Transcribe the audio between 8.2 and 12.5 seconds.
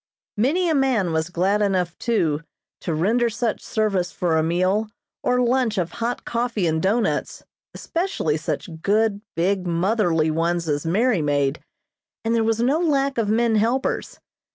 such good, big, motherly ones as Mary made, and there